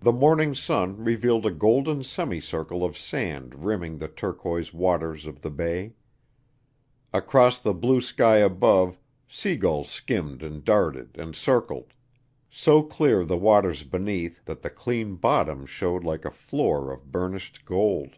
The 0.00 0.12
morning 0.12 0.54
sun 0.54 1.02
revealed 1.02 1.46
a 1.46 1.50
golden 1.50 2.02
semicircle 2.04 2.84
of 2.84 2.98
sand 2.98 3.64
rimming 3.64 3.96
the 3.96 4.06
turquoise 4.08 4.74
waters 4.74 5.24
of 5.24 5.40
the 5.40 5.48
bay. 5.48 5.94
Across 7.14 7.60
the 7.60 7.72
blue 7.72 8.02
sky 8.02 8.36
above 8.36 8.98
seagulls 9.26 9.88
skimmed 9.88 10.42
and 10.42 10.62
darted 10.62 11.16
and 11.18 11.34
circled; 11.34 11.94
so 12.50 12.82
clear 12.82 13.24
the 13.24 13.38
waters 13.38 13.82
beneath 13.82 14.44
that 14.44 14.60
the 14.60 14.68
clean 14.68 15.14
bottom 15.16 15.64
showed 15.64 16.04
like 16.04 16.26
a 16.26 16.30
floor 16.30 16.92
of 16.92 17.10
burnished 17.10 17.64
gold. 17.64 18.16